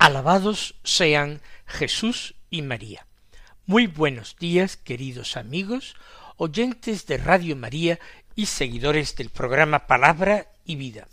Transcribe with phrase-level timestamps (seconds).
[0.00, 3.06] Alabados sean Jesús y María.
[3.66, 5.94] Muy buenos días, queridos amigos,
[6.38, 8.00] oyentes de Radio María
[8.34, 11.06] y seguidores del programa Palabra y Vida.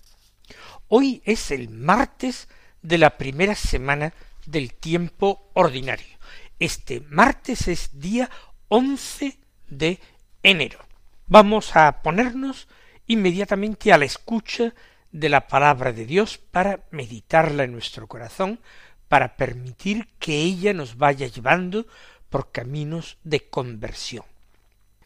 [0.88, 2.48] Hoy es el martes
[2.82, 4.14] de la primera semana
[4.46, 6.18] del tiempo ordinario.
[6.58, 8.30] Este martes es día
[8.70, 10.00] once de
[10.44, 10.80] enero.
[11.26, 12.70] Vamos a ponernos
[13.06, 14.74] inmediatamente a la escucha
[15.12, 18.60] de la palabra de Dios para meditarla en nuestro corazón,
[19.08, 21.86] para permitir que ella nos vaya llevando
[22.30, 24.26] por caminos de conversión.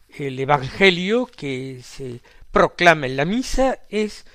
[0.08, 4.26] El Evangelio que se proclama en la misa es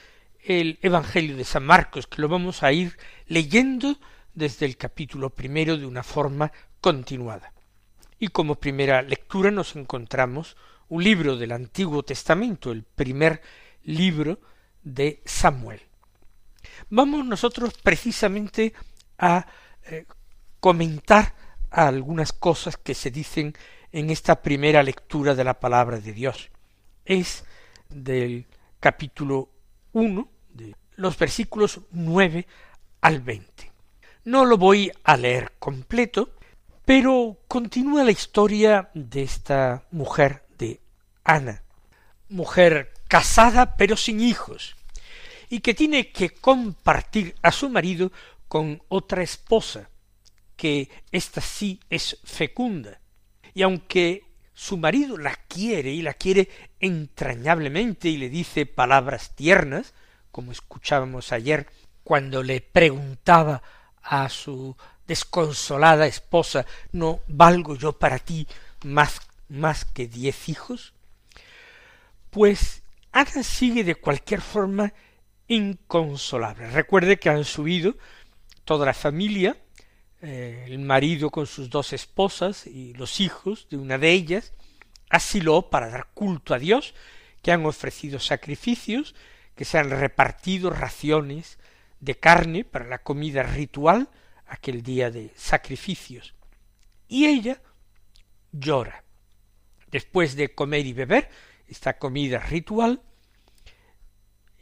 [0.44, 3.98] el Evangelio de San Marcos, que lo vamos a ir leyendo
[4.34, 7.52] desde el capítulo primero de una forma continuada.
[8.20, 10.56] Y como primera lectura nos encontramos
[10.90, 13.42] un libro del Antiguo Testamento, el primer
[13.84, 14.40] libro
[14.94, 15.82] de Samuel.
[16.90, 18.74] Vamos nosotros precisamente
[19.18, 19.46] a
[19.84, 20.06] eh,
[20.60, 21.36] comentar
[21.70, 23.54] algunas cosas que se dicen
[23.92, 26.50] en esta primera lectura de la palabra de Dios.
[27.04, 27.44] Es
[27.90, 28.46] del
[28.80, 29.50] capítulo
[29.94, 32.48] 1, de los versículos 9
[33.02, 33.72] al 20.
[34.24, 36.32] No lo voy a leer completo,
[36.86, 40.80] pero continúa la historia de esta mujer de
[41.24, 41.64] Ana,
[42.30, 44.77] mujer casada pero sin hijos,
[45.50, 48.12] y que tiene que compartir a su marido
[48.47, 49.90] con otra esposa,
[50.56, 53.00] que ésta sí es fecunda,
[53.53, 56.50] y aunque su marido la quiere y la quiere
[56.80, 59.94] entrañablemente y le dice palabras tiernas,
[60.31, 61.68] como escuchábamos ayer
[62.03, 63.62] cuando le preguntaba
[64.02, 64.75] a su
[65.08, 68.47] desconsolada esposa ¿No valgo yo para ti
[68.84, 70.94] más, más que diez hijos?
[72.29, 72.81] Pues
[73.12, 74.94] Ana sigue de cualquier forma
[75.47, 76.69] inconsolable.
[76.72, 77.96] Recuerde que han subido
[78.66, 79.58] toda la familia,
[80.22, 84.53] eh, el marido con sus dos esposas y los hijos de una de ellas,
[85.09, 85.19] a
[85.69, 86.94] para dar culto a Dios,
[87.41, 89.16] que han ofrecido sacrificios,
[89.56, 91.59] que se han repartido raciones
[92.00, 94.09] de carne para la comida ritual,
[94.47, 96.35] aquel día de sacrificios.
[97.08, 97.62] Y ella
[98.52, 99.03] llora.
[99.90, 101.29] Después de comer y beber
[101.68, 103.02] esta comida ritual,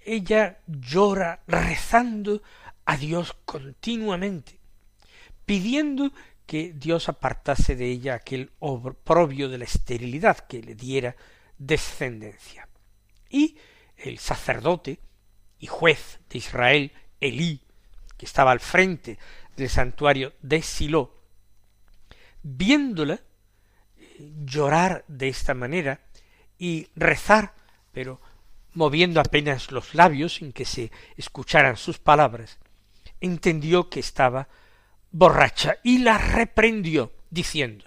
[0.05, 2.41] ella llora rezando
[2.85, 4.59] a Dios continuamente,
[5.45, 6.11] pidiendo
[6.45, 11.15] que Dios apartase de ella aquel oprobio de la esterilidad, que le diera
[11.57, 12.67] descendencia.
[13.29, 13.57] Y
[13.97, 14.99] el sacerdote
[15.59, 17.61] y juez de Israel, Elí,
[18.17, 19.17] que estaba al frente
[19.57, 21.23] del santuario de Silo,
[22.43, 23.15] viéndola
[23.97, 26.01] eh, llorar de esta manera
[26.59, 27.55] y rezar,
[27.91, 28.21] pero
[28.75, 32.59] moviendo apenas los labios sin que se escucharan sus palabras,
[33.19, 34.47] entendió que estaba
[35.11, 37.85] borracha y la reprendió, diciendo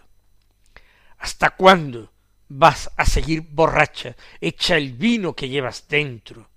[1.18, 2.12] ¿Hasta cuándo
[2.48, 4.16] vas a seguir borracha?
[4.40, 6.48] Echa el vino que llevas dentro.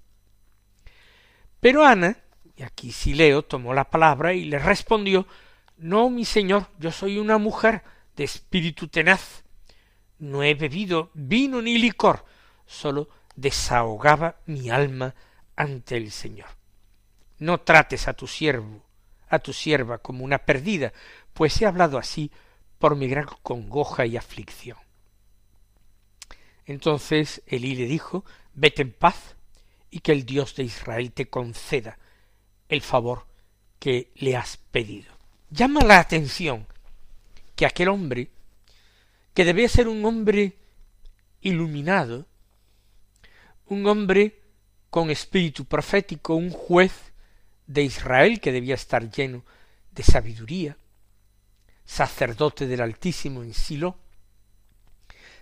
[1.60, 2.18] Pero Ana,
[2.56, 5.28] y aquí Sileo tomó la palabra y le respondió
[5.78, 7.84] No, mi señor, yo soy una mujer
[8.16, 9.44] de espíritu tenaz.
[10.20, 12.24] No he bebido vino ni licor,
[12.66, 15.16] sólo desahogaba mi alma
[15.56, 16.50] ante el Señor.
[17.40, 18.84] No trates a tu siervo,
[19.30, 20.94] a tu sierva como una perdida,
[21.34, 22.32] pues he hablado así
[22.80, 24.78] por mi gran congoja y aflicción.
[26.66, 29.36] Entonces Elí le dijo, vete en paz,
[29.92, 32.00] y que el Dios de Israel te conceda
[32.70, 33.28] el favor
[33.78, 35.12] que le has pedido.
[35.50, 36.66] Llama la atención
[37.56, 38.30] que aquel hombre,
[39.34, 40.58] que debía ser un hombre
[41.42, 42.26] iluminado,
[43.72, 44.38] un hombre
[44.90, 47.14] con espíritu profético, un juez
[47.68, 49.46] de Israel que debía estar lleno
[49.92, 50.78] de sabiduría,
[51.86, 53.98] sacerdote del Altísimo en Silo,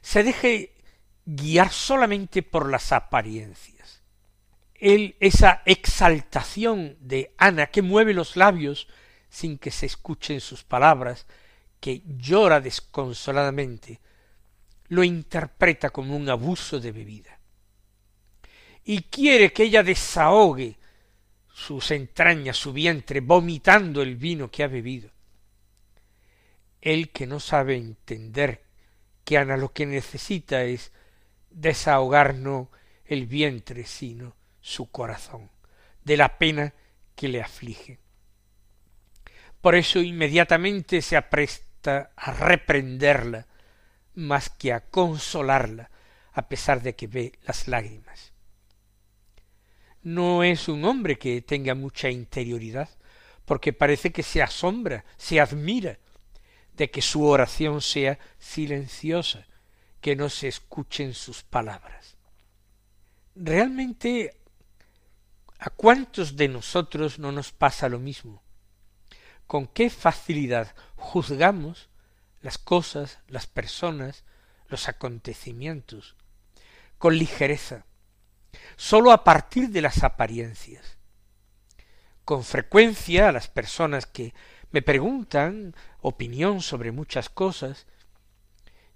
[0.02, 0.76] se deje
[1.26, 4.04] guiar solamente por las apariencias.
[4.76, 8.88] Él, esa exaltación de Ana que mueve los labios
[9.30, 11.26] sin que se escuchen sus palabras,
[11.80, 14.00] que llora desconsoladamente,
[14.88, 17.39] lo interpreta como un abuso de bebida
[18.84, 20.78] y quiere que ella desahogue
[21.54, 25.12] sus entrañas, su vientre, vomitando el vino que ha bebido.
[26.82, 28.64] Él que no sabe entender
[29.26, 30.92] que Ana lo que necesita es
[31.50, 32.72] desahogar no
[33.06, 35.50] el vientre, sino su corazón,
[36.04, 36.74] de la pena
[37.16, 38.00] que le aflige.
[39.62, 43.46] Por eso inmediatamente se apresta a reprenderla
[44.16, 45.90] más que a consolarla,
[46.32, 48.29] a pesar de que ve las lágrimas.
[50.02, 52.90] No es un hombre que tenga mucha interioridad,
[53.46, 56.00] porque parece que se asombra, se admira
[56.74, 59.46] de que su oración sea silenciosa,
[60.00, 62.16] que no se escuchen sus palabras.
[63.36, 64.40] Realmente,
[65.58, 68.42] ¿a cuántos de nosotros no nos pasa lo mismo?
[69.46, 71.90] ¿Con qué facilidad juzgamos
[72.42, 74.24] las cosas, las personas,
[74.68, 76.16] los acontecimientos?
[76.98, 77.86] Con ligereza,
[78.76, 80.98] sólo a partir de las apariencias.
[82.26, 84.34] Con frecuencia a las personas que
[84.72, 87.88] me preguntan opinión sobre muchas cosas,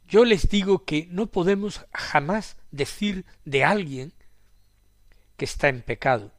[0.08, 4.14] yo les digo que no podemos jamás decir de alguien
[5.38, 6.32] que está en pecado.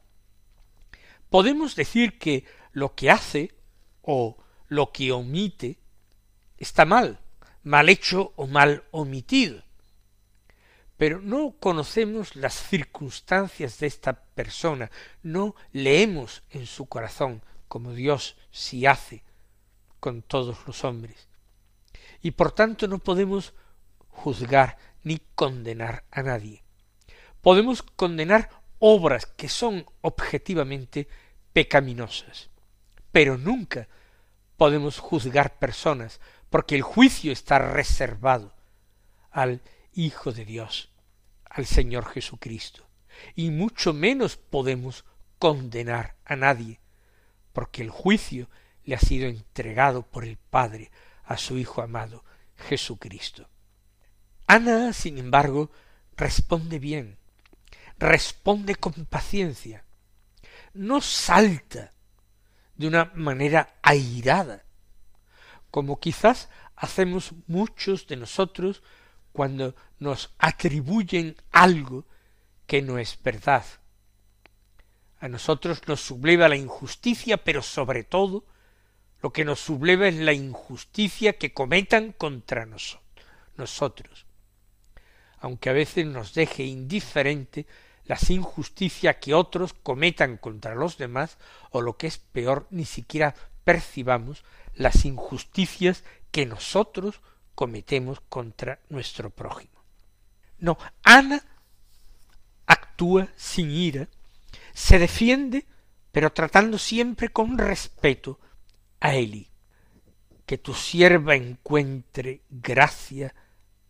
[1.29, 3.53] Podemos decir que lo que hace
[4.01, 5.79] o lo que omite
[6.57, 7.19] está mal,
[7.63, 9.63] mal hecho o mal omitido.
[10.97, 14.89] Pero no conocemos las circunstancias de esta persona,
[15.23, 19.23] no leemos en su corazón como Dios sí hace
[19.99, 21.27] con todos los hombres.
[22.21, 23.53] Y por tanto no podemos
[24.09, 26.63] juzgar ni condenar a nadie.
[27.41, 28.49] Podemos condenar
[28.79, 31.07] obras que son objetivamente
[31.53, 32.49] pecaminosas,
[33.11, 33.87] pero nunca
[34.57, 36.19] podemos juzgar personas,
[36.49, 38.53] porque el juicio está reservado
[39.31, 39.61] al
[39.97, 40.89] Hijo de Dios,
[41.49, 42.85] al Señor Jesucristo,
[43.33, 45.05] y mucho menos podemos
[45.39, 46.81] condenar a nadie,
[47.53, 48.49] porque el juicio
[48.83, 50.91] le ha sido entregado por el Padre
[51.23, 52.25] a su Hijo amado,
[52.57, 53.47] Jesucristo.
[54.47, 55.71] Ana, sin embargo,
[56.17, 57.17] responde bien,
[57.97, 59.85] responde con paciencia,
[60.73, 61.93] no salta
[62.75, 64.65] de una manera airada,
[65.71, 68.83] como quizás hacemos muchos de nosotros
[69.35, 72.05] cuando nos atribuyen algo
[72.67, 73.65] que no es verdad.
[75.19, 78.45] A nosotros nos subleva la injusticia, pero sobre todo
[79.21, 84.25] lo que nos subleva es la injusticia que cometan contra nosotros,
[85.39, 87.67] aunque a veces nos deje indiferente
[88.05, 91.37] las injusticias que otros cometan contra los demás,
[91.71, 93.35] o lo que es peor, ni siquiera
[93.65, 94.45] percibamos
[94.75, 97.19] las injusticias que nosotros
[97.55, 99.81] cometemos contra nuestro prójimo.
[100.59, 101.43] No, Ana
[102.67, 104.07] actúa sin ira,
[104.73, 105.65] se defiende,
[106.11, 108.39] pero tratando siempre con respeto
[108.99, 109.49] a Eli,
[110.45, 113.33] que tu sierva encuentre gracia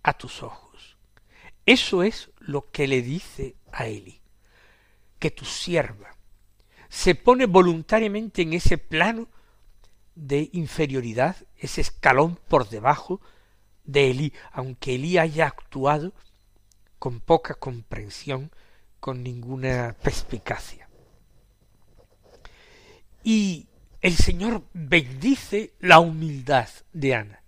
[0.03, 0.97] a tus ojos.
[1.65, 4.21] Eso es lo que le dice a Eli,
[5.19, 6.15] que tu sierva
[6.95, 9.27] se pone voluntariamente en ese plano
[10.15, 13.19] de inferioridad, ese escalón por debajo
[13.85, 16.13] de Elí, aunque Elí haya actuado
[16.99, 18.51] con poca comprensión,
[18.99, 20.89] con ninguna perspicacia.
[23.23, 23.67] Y
[24.01, 27.41] el Señor bendice la humildad de Ana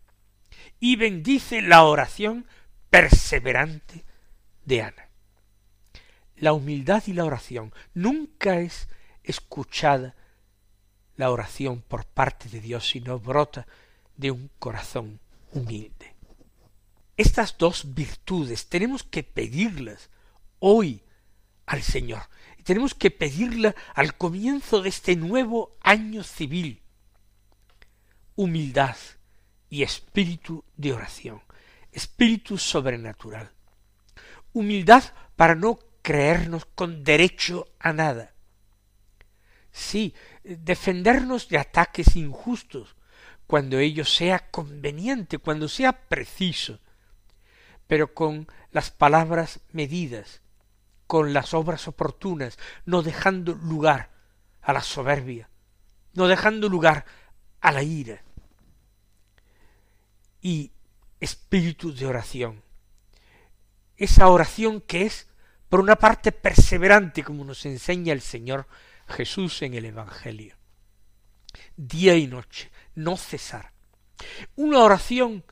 [0.79, 2.45] y bendice la oración
[2.89, 4.03] perseverante
[4.65, 5.09] de Ana.
[6.35, 8.87] La humildad y la oración nunca es
[9.23, 10.15] escuchada
[11.15, 13.65] la oración por parte de Dios, sino brota
[14.15, 15.19] de un corazón
[15.51, 16.16] humilde.
[17.17, 20.09] Estas dos virtudes tenemos que pedirlas
[20.59, 21.01] hoy
[21.65, 22.21] al Señor
[22.67, 26.81] tenemos que pedirla al comienzo de este nuevo año civil.
[28.35, 28.97] Humildad
[29.69, 31.41] y espíritu de oración,
[31.93, 33.53] espíritu sobrenatural.
[34.51, 35.01] Humildad
[35.37, 38.33] para no creernos con derecho a nada.
[39.71, 42.97] Sí, defendernos de ataques injustos,
[43.47, 46.81] cuando ello sea conveniente, cuando sea preciso,
[47.87, 50.41] pero con las palabras medidas,
[51.07, 54.11] con las obras oportunas, no dejando lugar
[54.61, 55.49] a la soberbia,
[56.13, 57.05] no dejando lugar
[57.61, 58.21] a la ira.
[60.41, 60.71] Y
[61.19, 62.61] espíritu de oración.
[63.95, 65.27] Esa oración que es,
[65.69, 68.67] por una parte, perseverante, como nos enseña el Señor
[69.07, 70.55] Jesús en el Evangelio.
[71.75, 73.71] Día y noche, no cesar.
[74.55, 75.43] Una oración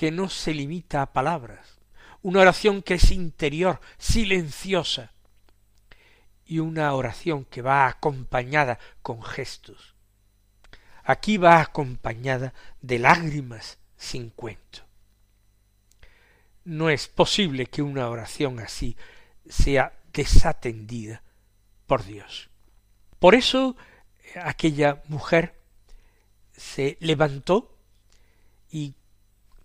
[0.00, 1.78] que no se limita a palabras,
[2.22, 5.12] una oración que es interior, silenciosa,
[6.46, 9.94] y una oración que va acompañada con gestos.
[11.04, 14.86] Aquí va acompañada de lágrimas sin cuento.
[16.64, 18.96] No es posible que una oración así
[19.50, 21.22] sea desatendida
[21.86, 22.48] por Dios.
[23.18, 23.76] Por eso
[24.42, 25.60] aquella mujer
[26.56, 27.76] se levantó
[28.70, 28.94] y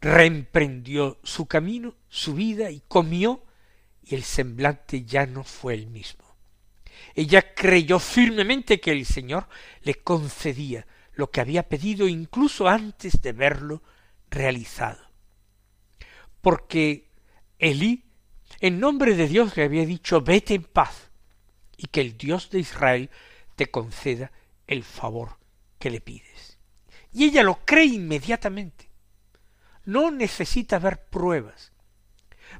[0.05, 3.43] reemprendió su camino, su vida, y comió,
[4.03, 6.23] y el semblante ya no fue el mismo.
[7.15, 9.47] Ella creyó firmemente que el Señor
[9.81, 13.81] le concedía lo que había pedido incluso antes de verlo
[14.29, 15.01] realizado.
[16.39, 17.09] Porque
[17.57, 18.03] Elí,
[18.59, 21.09] en nombre de Dios, le había dicho vete en paz,
[21.77, 23.09] y que el Dios de Israel
[23.55, 24.31] te conceda
[24.67, 25.39] el favor
[25.79, 26.59] que le pides.
[27.11, 28.85] Y ella lo cree inmediatamente.
[29.85, 31.71] No necesita ver pruebas.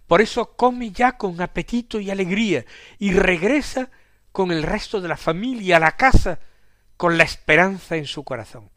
[0.08, 2.66] Por eso come ya con apetito y alegría
[3.00, 3.90] y regresa
[4.32, 6.40] con el resto de la familia a la casa
[6.98, 8.70] con la esperanza en su corazón.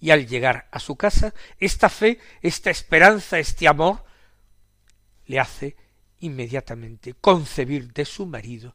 [0.00, 4.04] Y al llegar a su casa, esta fe, esta esperanza, este amor,
[5.26, 5.76] le hace
[6.20, 8.74] inmediatamente concebir de su marido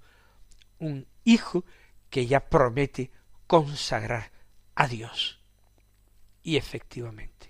[0.80, 1.66] un hijo
[2.10, 3.12] que ella promete
[3.48, 4.32] consagrar
[4.76, 5.40] a Dios.
[6.42, 7.49] Y efectivamente,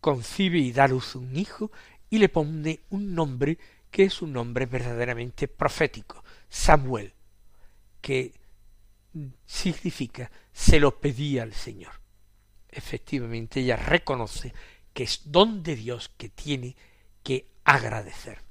[0.00, 1.70] concibe y da luz un hijo
[2.08, 3.58] y le pone un nombre
[3.90, 7.12] que es un nombre verdaderamente profético, Samuel,
[8.00, 8.32] que
[9.46, 11.92] significa se lo pedía al Señor.
[12.68, 14.54] Efectivamente, ella reconoce
[14.92, 16.76] que es don de Dios que tiene
[17.22, 18.42] que agradecer.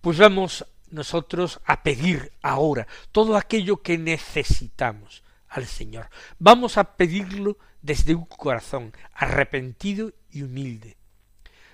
[0.00, 6.10] Pues vamos nosotros a pedir ahora todo aquello que necesitamos al Señor.
[6.38, 10.96] Vamos a pedirlo desde un corazón arrepentido y humilde.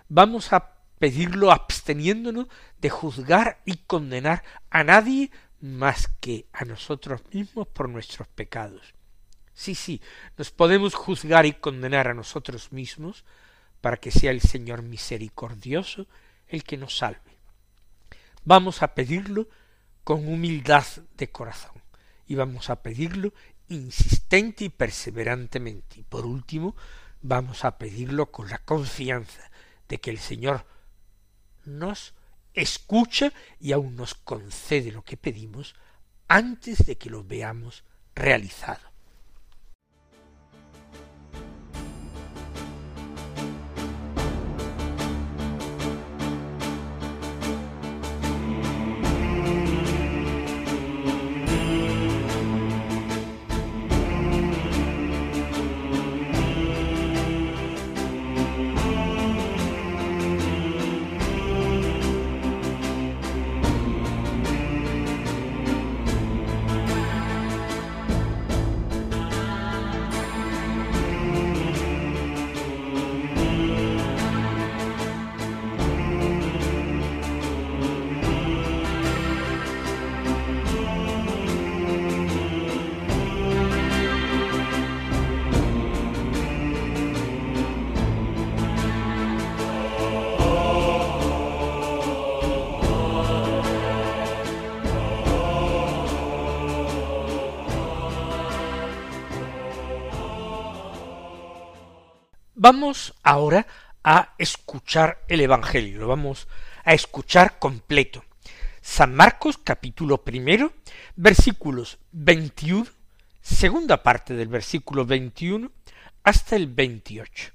[0.09, 2.47] Vamos a pedirlo absteniéndonos
[2.79, 8.95] de juzgar y condenar a nadie más que a nosotros mismos por nuestros pecados.
[9.53, 10.03] Sí, sí,
[10.37, 13.25] nos podemos juzgar y condenar a nosotros mismos
[13.81, 16.07] para que sea el Señor misericordioso
[16.49, 17.39] el que nos salve.
[18.45, 19.49] Vamos a pedirlo
[20.05, 20.85] con humildad
[21.17, 21.83] de corazón
[22.29, 23.33] y vamos a pedirlo
[23.69, 26.01] insistente y perseverantemente.
[26.01, 26.77] Y por último,
[27.23, 29.51] vamos a pedirlo con la confianza
[29.89, 30.67] de que el Señor
[31.65, 32.15] nos
[32.55, 35.75] escucha y aún nos concede lo que pedimos
[36.29, 38.96] antes de que lo veamos realizado.
[102.59, 103.67] Vamos ahora
[104.03, 106.49] a escuchar el Evangelio, lo vamos
[106.85, 108.25] a escuchar completo.
[108.81, 110.73] San Marcos capítulo primero,
[111.17, 112.87] versículos 21,
[113.43, 115.71] segunda parte del versículo 21
[116.25, 117.53] hasta el 28.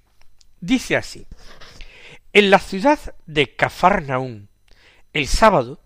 [0.59, 1.25] Dice así,
[2.31, 4.49] en la ciudad de Cafarnaún,
[5.13, 5.81] el sábado,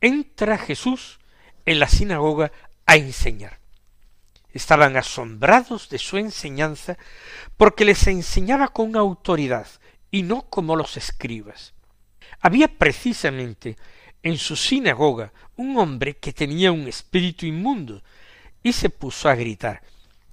[0.00, 1.20] entra Jesús
[1.66, 2.52] en la sinagoga
[2.86, 3.59] a enseñar
[4.52, 6.98] estaban asombrados de su enseñanza
[7.56, 9.66] porque les enseñaba con autoridad
[10.10, 11.74] y no como los escribas.
[12.40, 13.76] Había precisamente
[14.22, 18.02] en su sinagoga un hombre que tenía un espíritu inmundo
[18.62, 19.82] y se puso a gritar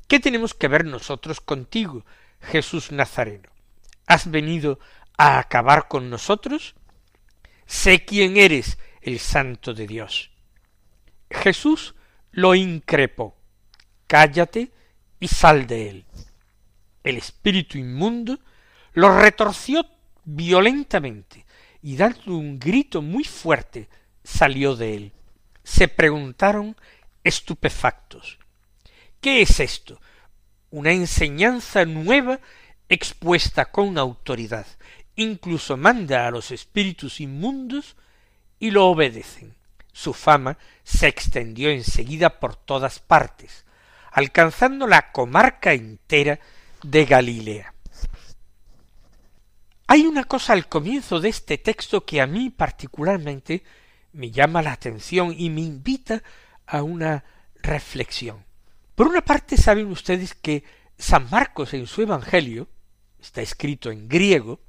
[0.07, 2.05] ¿Qué tenemos que ver nosotros contigo,
[2.39, 3.49] Jesús Nazareno?
[4.05, 4.79] ¿Has venido
[5.17, 6.75] a acabar con nosotros?
[7.65, 10.31] Sé quién eres, el santo de Dios.
[11.29, 11.93] Jesús
[12.31, 13.36] lo increpó
[14.07, 14.71] cállate
[15.19, 16.05] y sal de él.
[17.03, 18.39] El espíritu inmundo
[18.93, 19.85] lo retorció
[20.25, 21.45] violentamente
[21.81, 23.87] y dando un grito muy fuerte
[24.23, 25.11] salió de él.
[25.63, 26.75] Se preguntaron
[27.23, 28.39] estupefactos
[29.21, 29.99] ¿Qué es esto?
[30.69, 32.39] Una enseñanza nueva
[32.87, 34.67] expuesta con autoridad.
[35.15, 37.95] Incluso manda a los espíritus inmundos
[38.59, 39.55] y lo obedecen.
[39.91, 43.65] su fama se extendió enseguida por todas partes,
[44.17, 46.39] alcanzando la comarca entera
[46.81, 47.71] de Galilea.
[49.85, 53.61] Hay una cosa al comienzo de este texto que a mí particularmente
[54.13, 56.23] me llama la atención y me invita
[56.65, 57.25] a una
[57.61, 58.43] reflexión.
[58.95, 60.63] Por una parte saben ustedes que
[60.97, 62.67] San Marcos en su Evangelio,
[63.21, 64.61] está escrito en griego,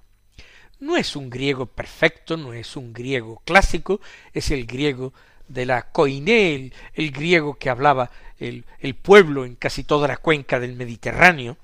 [0.79, 4.03] no es un griego perfecto, no es un griego clásico,
[4.35, 5.15] es el griego
[5.49, 10.61] de la coiné, el, griego que hablaba el, el pueblo en casi toda la cuenca
[10.61, 11.57] del Mediterráneo,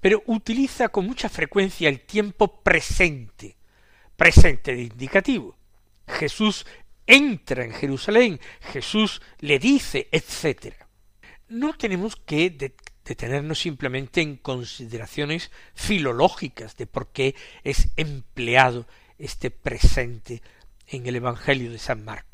[0.00, 3.56] pero utiliza con mucha frecuencia el tiempo presente,
[4.16, 5.56] presente de indicativo.
[6.08, 6.66] Jesús
[7.06, 8.40] entra en Jerusalén,
[8.72, 10.74] Jesús le dice, etc.
[11.48, 12.72] No tenemos que
[13.04, 17.34] detenernos simplemente en consideraciones filológicas de por qué
[17.64, 18.86] es empleado
[19.18, 20.42] este presente
[20.86, 22.29] en el Evangelio de San Marcos.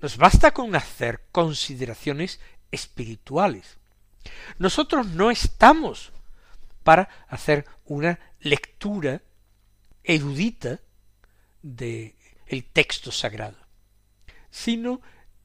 [0.00, 2.40] Nos basta con hacer consideraciones
[2.70, 3.76] espirituales.
[4.58, 6.12] Nosotros no estamos
[6.82, 9.22] para hacer una lectura
[10.02, 10.80] erudita
[11.62, 12.16] de
[12.46, 13.56] el texto sagrado,
[14.50, 15.00] sino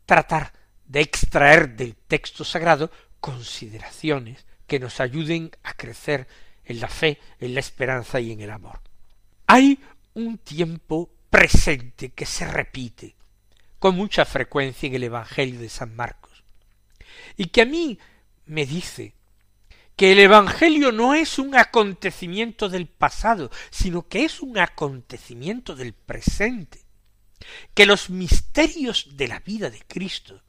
[0.05, 0.53] tratar
[0.85, 6.27] de extraer del texto sagrado consideraciones que nos ayuden a crecer
[6.63, 8.79] en la fe, en la esperanza y en el amor.
[9.47, 9.79] Hay
[10.13, 13.15] un tiempo presente que se repite
[13.79, 16.43] con mucha frecuencia en el Evangelio de San Marcos,
[17.37, 17.99] y que a mí
[18.45, 19.13] me dice
[19.95, 25.93] que el Evangelio no es un acontecimiento del pasado, sino que es un acontecimiento del
[25.93, 26.85] presente,
[27.73, 30.43] que los misterios de la vida de Cristo,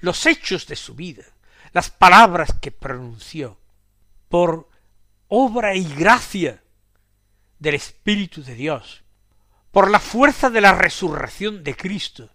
[0.00, 1.24] los hechos de su vida,
[1.72, 3.58] las palabras que pronunció,
[4.28, 4.68] por
[5.28, 6.62] obra y gracia
[7.58, 9.02] del Espíritu de Dios,
[9.72, 12.30] por la fuerza de la resurrección de Cristo,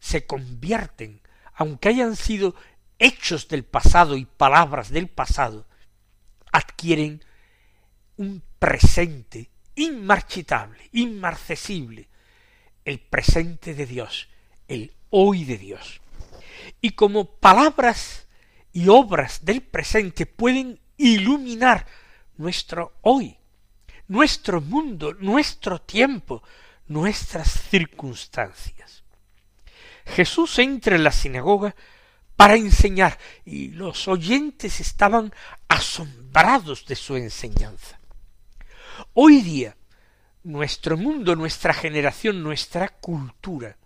[0.00, 1.20] se convierten,
[1.54, 2.54] aunque hayan sido
[2.98, 5.66] hechos del pasado y palabras del pasado
[6.52, 7.24] adquieren
[8.16, 12.08] un presente inmarchitable, inmarcesible,
[12.84, 14.28] el presente de Dios,
[14.66, 16.00] el hoy de Dios.
[16.80, 18.26] Y como palabras
[18.72, 21.86] y obras del presente pueden iluminar
[22.36, 23.36] nuestro hoy,
[24.08, 26.42] nuestro mundo, nuestro tiempo,
[26.86, 29.04] nuestras circunstancias.
[30.14, 31.74] Jesús entra en la sinagoga
[32.36, 35.32] para enseñar, y los oyentes estaban
[35.68, 37.98] asombrados de su enseñanza.
[39.14, 39.76] Hoy día,
[40.44, 43.76] nuestro mundo, nuestra generación, nuestra cultura,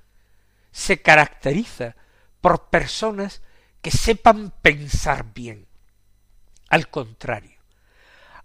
[0.70, 1.96] se caracteriza
[2.40, 3.42] por personas
[3.80, 5.66] que sepan pensar bien.
[6.68, 7.58] Al contrario,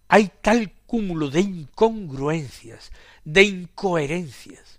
[0.07, 2.91] hay tal cúmulo de incongruencias,
[3.23, 4.76] de incoherencias,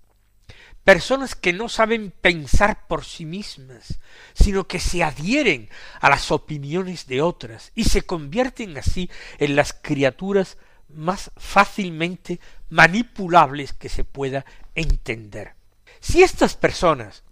[0.88, 4.00] personas que no saben pensar por sí mismas,
[4.32, 5.68] sino que se adhieren
[6.00, 10.56] a las opiniones de otras y se convierten así en las criaturas
[10.88, 15.56] más fácilmente manipulables que se pueda entender.
[16.00, 17.22] Si estas personas,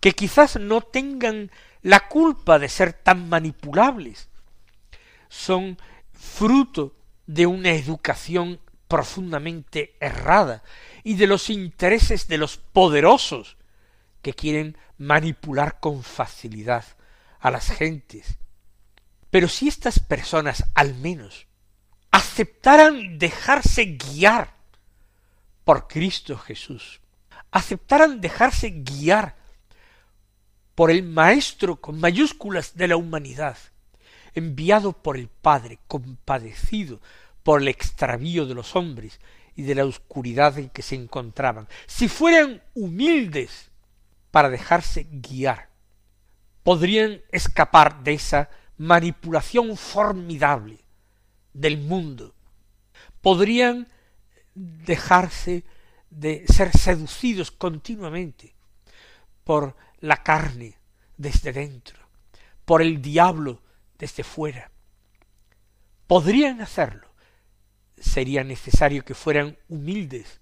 [0.00, 1.50] que quizás no tengan
[1.80, 4.28] la culpa de ser tan manipulables,
[5.30, 5.78] son
[6.12, 6.94] fruto
[7.26, 10.62] de una educación profundamente errada
[11.02, 13.56] y de los intereses de los poderosos
[14.22, 16.84] que quieren manipular con facilidad
[17.40, 18.38] a las gentes.
[19.30, 21.46] Pero si estas personas al menos
[22.10, 24.54] aceptaran dejarse guiar
[25.64, 27.00] por Cristo Jesús,
[27.50, 29.36] aceptaran dejarse guiar
[30.74, 33.56] por el Maestro con mayúsculas de la humanidad,
[34.34, 37.00] enviado por el Padre, compadecido
[37.46, 39.20] por el extravío de los hombres
[39.54, 43.70] y de la oscuridad en que se encontraban, si fueran humildes
[44.32, 45.68] para dejarse guiar,
[46.64, 50.80] podrían escapar de esa manipulación formidable
[51.52, 52.34] del mundo,
[53.20, 53.86] podrían
[54.56, 55.62] dejarse
[56.10, 58.56] de ser seducidos continuamente
[59.44, 60.78] por la carne
[61.16, 61.96] desde dentro,
[62.64, 63.62] por el diablo
[63.98, 64.72] desde fuera.
[66.08, 67.05] Podrían hacerlo
[67.96, 70.40] sería necesario que fueran humildes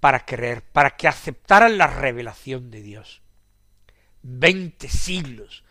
[0.00, 3.22] para creer, para que aceptaran la revelación de Dios.
[4.22, 5.64] Veinte siglos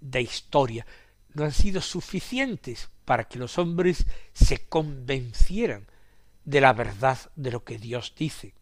[0.00, 0.86] de historia
[1.34, 5.86] no han sido suficientes para que los hombres se convencieran
[6.44, 8.54] de la verdad de lo que Dios dice.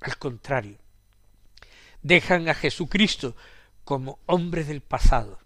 [0.00, 0.78] Al contrario,
[2.02, 3.34] dejan a Jesucristo
[3.84, 5.38] como hombre del pasado,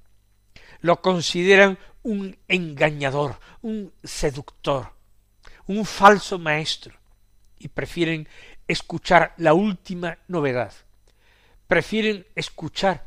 [0.81, 4.93] lo consideran un engañador, un seductor,
[5.67, 6.95] un falso maestro
[7.59, 8.29] y prefieren
[8.67, 10.73] escuchar la última novedad,
[11.67, 13.07] prefieren escuchar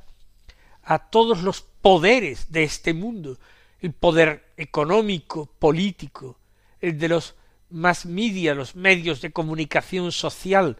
[0.83, 3.39] a todos los poderes de este mundo,
[3.79, 6.39] el poder económico, político,
[6.79, 7.35] el de los
[7.69, 10.77] más media, los medios de comunicación social,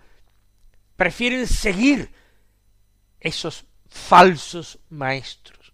[0.95, 2.13] prefieren seguir
[3.19, 5.73] esos falsos maestros,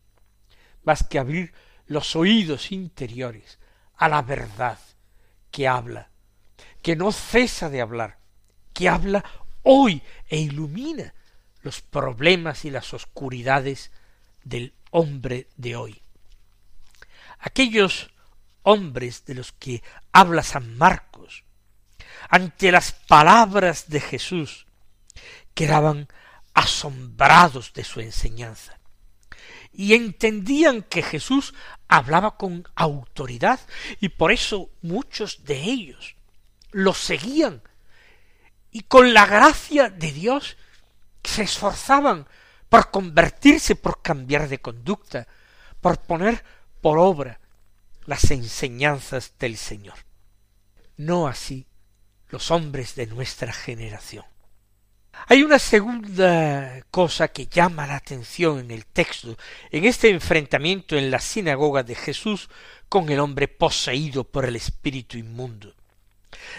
[0.83, 1.53] más que abrir
[1.87, 3.59] los oídos interiores
[3.95, 4.79] a la verdad
[5.51, 6.09] que habla,
[6.81, 8.19] que no cesa de hablar,
[8.73, 9.23] que habla
[9.63, 11.13] hoy e ilumina
[11.61, 13.91] los problemas y las oscuridades
[14.43, 16.01] del hombre de hoy.
[17.39, 18.11] Aquellos
[18.63, 21.43] hombres de los que habla San Marcos,
[22.29, 24.67] ante las palabras de Jesús,
[25.53, 26.07] quedaban
[26.53, 28.78] asombrados de su enseñanza
[29.71, 31.53] y entendían que Jesús
[31.87, 33.59] hablaba con autoridad
[33.99, 36.15] y por eso muchos de ellos
[36.71, 37.61] lo seguían
[38.71, 40.57] y con la gracia de Dios
[41.23, 42.27] se esforzaban
[42.69, 45.27] por convertirse, por cambiar de conducta,
[45.81, 46.43] por poner
[46.81, 47.39] por obra
[48.05, 49.95] las enseñanzas del Señor.
[50.97, 51.65] No así
[52.29, 54.25] los hombres de nuestra generación.
[55.27, 59.37] Hay una segunda cosa que llama la atención en el texto,
[59.71, 62.49] en este enfrentamiento en la sinagoga de Jesús
[62.87, 65.75] con el hombre poseído por el espíritu inmundo.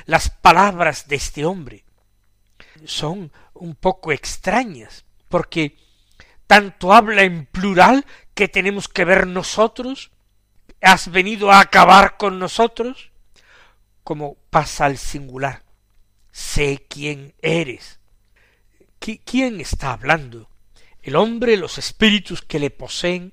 [0.07, 1.85] Las palabras de este hombre
[2.85, 5.77] son un poco extrañas, porque
[6.47, 10.11] tanto habla en plural que tenemos que ver nosotros,
[10.81, 13.11] has venido a acabar con nosotros,
[14.03, 15.63] como pasa al singular,
[16.33, 18.00] sé quién eres.
[19.01, 20.49] ¿Quién está hablando?
[21.03, 23.33] El hombre, los espíritus que le poseen.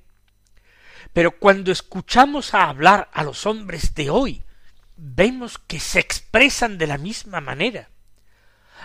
[1.13, 4.43] Pero cuando escuchamos a hablar a los hombres de hoy,
[4.95, 7.89] vemos que se expresan de la misma manera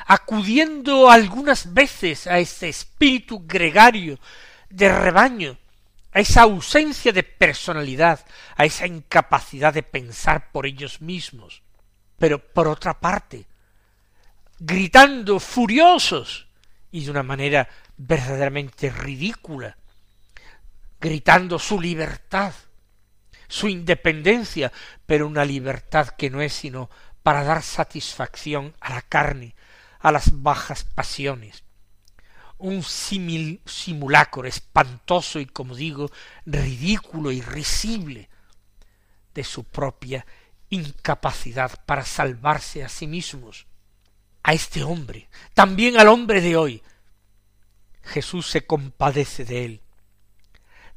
[0.06, 4.18] acudiendo algunas veces a ese espíritu gregario
[4.68, 5.58] de rebaño,
[6.12, 8.24] a esa ausencia de personalidad,
[8.56, 11.62] a esa incapacidad de pensar por ellos mismos.
[12.18, 13.46] Pero por otra parte,
[14.58, 16.46] gritando furiosos
[16.92, 19.76] y de una manera verdaderamente ridícula,
[21.00, 22.52] gritando su libertad,
[23.48, 24.70] su independencia,
[25.05, 26.90] pero una libertad que no es sino
[27.22, 29.55] para dar satisfacción a la carne,
[29.98, 31.64] a las bajas pasiones.
[32.59, 36.11] Un simulacro espantoso y, como digo,
[36.44, 38.28] ridículo y risible
[39.35, 40.24] de su propia
[40.68, 43.66] incapacidad para salvarse a sí mismos.
[44.42, 46.83] A este hombre, también al hombre de hoy,
[48.02, 49.81] Jesús se compadece de él.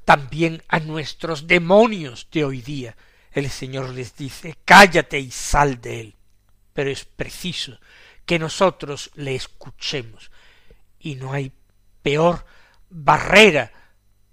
[0.03, 2.95] También a nuestros demonios de hoy día,
[3.31, 6.15] el Señor les dice, cállate y sal de él.
[6.73, 7.79] Pero es preciso
[8.25, 10.31] que nosotros le escuchemos.
[10.99, 11.51] Y no hay
[12.01, 12.45] peor
[12.89, 13.71] barrera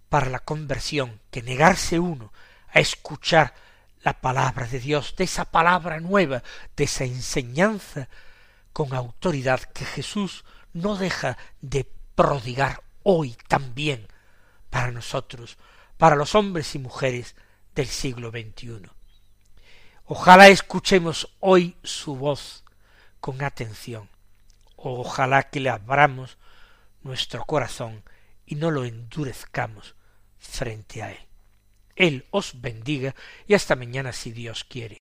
[0.08, 2.32] para la conversión que negarse uno
[2.72, 3.54] a escuchar
[4.02, 6.42] la palabra de Dios, de esa palabra nueva,
[6.76, 8.08] de esa enseñanza
[8.72, 14.08] con autoridad que Jesús no deja de prodigar hoy también
[14.70, 15.58] para nosotros,
[15.98, 17.36] para los hombres y mujeres
[17.74, 18.90] del siglo XXI.
[20.04, 22.64] Ojalá escuchemos hoy su voz
[23.20, 24.08] con atención.
[24.76, 26.38] Ojalá que le abramos
[27.02, 28.02] nuestro corazón
[28.46, 29.94] y no lo endurezcamos
[30.38, 31.18] frente a Él.
[31.94, 33.14] Él os bendiga
[33.46, 35.00] y hasta mañana si Dios quiere.